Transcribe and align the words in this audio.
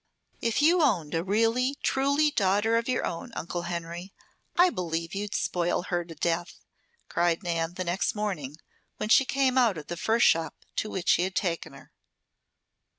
"If 0.41 0.63
you 0.63 0.81
owned 0.81 1.13
a 1.13 1.23
really, 1.23 1.75
truly 1.83 2.31
daughter 2.31 2.75
of 2.75 2.89
your 2.89 3.05
own, 3.05 3.31
Uncle 3.35 3.61
Henry, 3.69 4.11
I 4.55 4.71
believe 4.71 5.13
you'd 5.13 5.35
spoil 5.35 5.83
her 5.89 6.03
to 6.03 6.15
death!" 6.15 6.59
cried 7.07 7.43
Nan, 7.43 7.75
the 7.75 7.83
next 7.83 8.15
morning, 8.15 8.55
when 8.97 9.09
she 9.09 9.25
came 9.25 9.59
out 9.59 9.77
of 9.77 9.85
the 9.89 9.97
fur 9.97 10.17
shop 10.17 10.55
to 10.77 10.89
which 10.89 11.11
he 11.11 11.21
had 11.21 11.35
taken 11.35 11.73
her. 11.73 11.91